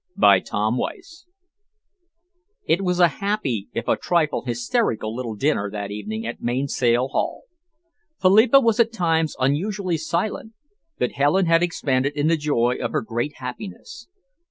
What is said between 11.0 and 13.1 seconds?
Helen had expanded in the joy of her